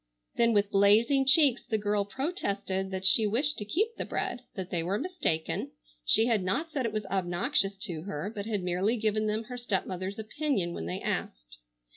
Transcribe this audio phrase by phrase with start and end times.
[0.35, 4.71] Then with blazing cheeks the girl protested that she wished to keep the bread, that
[4.71, 8.97] they were mistaken, she had not said it was obnoxious to her, but had merely
[8.97, 11.59] given them her stepmother's opinion when they asked.